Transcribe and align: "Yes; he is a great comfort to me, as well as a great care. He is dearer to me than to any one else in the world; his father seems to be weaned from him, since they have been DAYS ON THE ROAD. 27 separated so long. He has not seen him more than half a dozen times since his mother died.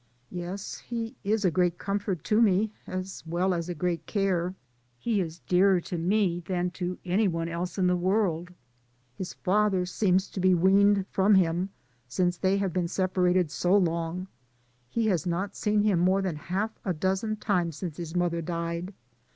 "Yes; 0.31 0.79
he 0.79 1.15
is 1.23 1.45
a 1.45 1.51
great 1.51 1.77
comfort 1.77 2.23
to 2.23 2.41
me, 2.41 2.71
as 2.87 3.21
well 3.23 3.53
as 3.53 3.69
a 3.69 3.75
great 3.75 4.07
care. 4.07 4.55
He 4.97 5.21
is 5.21 5.41
dearer 5.41 5.79
to 5.81 5.97
me 5.99 6.39
than 6.47 6.71
to 6.71 6.97
any 7.05 7.27
one 7.27 7.47
else 7.47 7.77
in 7.77 7.85
the 7.85 7.95
world; 7.95 8.51
his 9.13 9.33
father 9.33 9.85
seems 9.85 10.27
to 10.29 10.39
be 10.39 10.55
weaned 10.55 11.05
from 11.11 11.35
him, 11.35 11.69
since 12.07 12.35
they 12.35 12.57
have 12.57 12.73
been 12.73 12.85
DAYS 12.85 12.97
ON 12.97 13.03
THE 13.13 13.21
ROAD. 13.21 13.25
27 13.33 13.43
separated 13.43 13.51
so 13.51 13.77
long. 13.77 14.27
He 14.89 15.05
has 15.05 15.27
not 15.27 15.55
seen 15.55 15.83
him 15.83 15.99
more 15.99 16.23
than 16.23 16.35
half 16.37 16.71
a 16.83 16.95
dozen 16.95 17.35
times 17.35 17.77
since 17.77 17.97
his 17.97 18.15
mother 18.15 18.41
died. 18.41 18.95